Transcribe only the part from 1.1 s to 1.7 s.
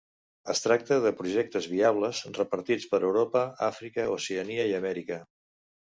projectes